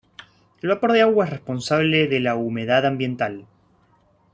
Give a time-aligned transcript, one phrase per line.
[0.63, 3.45] El vapor de agua es responsable de la humedad ambiental.